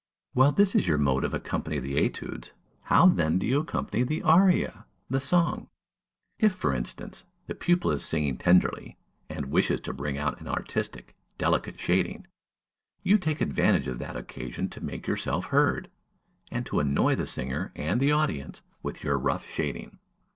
[0.33, 2.53] While this is your mode of accompanying the études,
[2.85, 5.69] how then do you accompany the aria, the song?
[6.39, 8.97] If, for instance, the pupil is singing tenderly,
[9.29, 12.25] and wishes to bring out an artistic, delicate shading,
[13.03, 15.91] you take advantage of that occasion to make yourself heard,
[16.49, 19.99] and to annoy the singer and the audience with your rough shading.